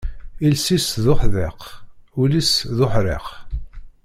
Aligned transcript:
Iles-is 0.45 0.87
d 1.03 1.05
uḥdiq, 1.13 1.61
ul 2.21 2.31
is 2.41 2.51
d 2.77 2.79
uḥriq. 2.85 3.27